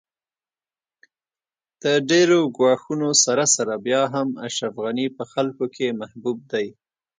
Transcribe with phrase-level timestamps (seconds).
[1.83, 6.65] د ډېرو ګواښونو سره سره بیا هم اشرف غني په خلکو کې محبوب دی